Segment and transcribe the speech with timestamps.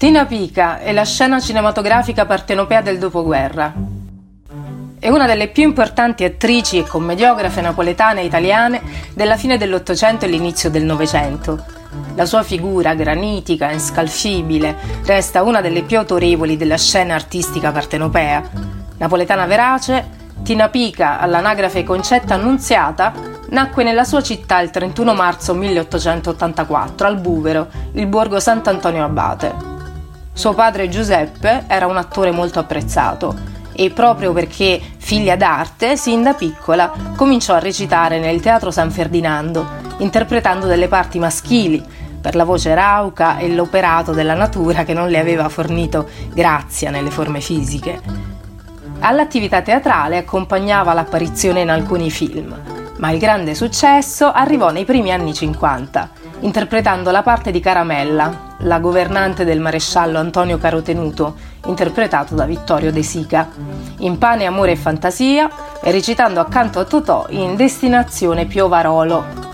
[0.00, 3.70] Tina Pica è la scena cinematografica partenopea del dopoguerra.
[4.98, 8.80] È una delle più importanti attrici e commediografe napoletane e italiane
[9.12, 11.62] della fine dell'Ottocento e l'inizio del Novecento.
[12.14, 14.74] La sua figura granitica e inscalfibile
[15.04, 18.42] resta una delle più autorevoli della scena artistica partenopea.
[18.96, 20.08] Napoletana verace,
[20.42, 23.12] Tina Pica, all'anagrafe Concetta Annunziata,
[23.50, 29.69] nacque nella sua città il 31 marzo 1884, al Buvero, il borgo Sant'Antonio Abate.
[30.32, 36.34] Suo padre Giuseppe era un attore molto apprezzato e proprio perché figlia d'arte, sin da
[36.34, 39.66] piccola cominciò a recitare nel Teatro San Ferdinando,
[39.98, 41.82] interpretando delle parti maschili
[42.20, 47.10] per la voce rauca e l'operato della natura che non le aveva fornito grazia nelle
[47.10, 48.00] forme fisiche.
[49.00, 52.54] All'attività teatrale accompagnava l'apparizione in alcuni film,
[52.98, 56.10] ma il grande successo arrivò nei primi anni 50,
[56.40, 61.34] interpretando la parte di Caramella, la governante del maresciallo Antonio Carotenuto,
[61.66, 63.48] interpretato da Vittorio De Sica,
[63.98, 65.48] in Pane, Amore e Fantasia
[65.82, 69.48] e recitando accanto a Totò in Destinazione Piovarolo.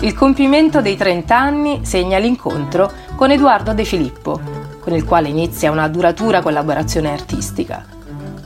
[0.00, 4.40] Il compimento dei 30 anni segna l'incontro con Edoardo De Filippo,
[4.80, 7.84] con il quale inizia una duratura collaborazione artistica.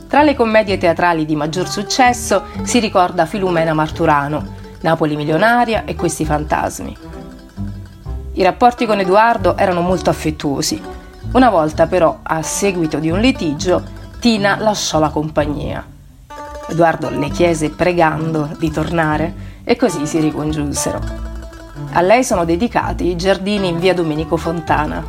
[0.07, 6.25] Tra le commedie teatrali di maggior successo si ricorda Filumena Marturano, Napoli milionaria e Questi
[6.25, 7.16] fantasmi.
[8.37, 10.79] I rapporti con Edoardo erano molto affettuosi.
[11.31, 13.83] Una volta però, a seguito di un litigio,
[14.19, 15.83] Tina lasciò la compagnia.
[16.69, 21.01] Edoardo le chiese pregando di tornare e così si ricongiunsero.
[21.93, 25.03] A lei sono dedicati i giardini in via Domenico Fontana.